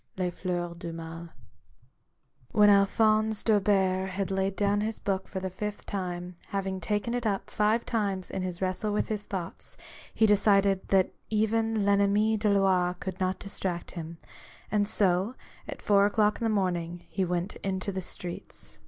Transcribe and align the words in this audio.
—Les 0.17 0.31
Flairs 0.31 0.75
du 0.79 0.91
Mai. 0.91 1.27
When 2.53 2.71
Alphonse 2.71 3.43
D'Aubert 3.43 4.09
had 4.09 4.31
laid 4.31 4.55
down 4.55 4.81
his 4.81 4.97
book 4.97 5.27
for 5.27 5.39
the 5.39 5.51
fifth 5.51 5.85
time, 5.85 6.37
having 6.47 6.79
taken 6.79 7.13
it 7.13 7.23
up 7.27 7.51
five 7.51 7.85
times 7.85 8.31
in 8.31 8.41
his 8.41 8.63
wrestle 8.63 8.91
with 8.93 9.09
his 9.09 9.27
thoughts, 9.27 9.77
he 10.11 10.25
decided 10.25 10.87
that 10.87 11.13
even 11.29 11.77
VEnmmi 11.77 12.39
des 12.39 12.49
Lois 12.49 12.95
could 12.99 13.19
not 13.19 13.37
distract 13.37 13.91
him, 13.91 14.17
and 14.71 14.87
so, 14.87 15.35
at 15.69 15.83
four 15.83 16.07
o'clock 16.07 16.41
in 16.41 16.45
the 16.45 16.49
morning, 16.49 17.05
he 17.07 17.23
went 17.23 17.57
into 17.57 17.91
the 17.91 18.01
streets. 18.01 18.79